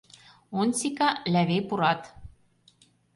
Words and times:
Онтика, 0.59 1.07
Лявей 1.33 1.61
пурат. 1.67 2.01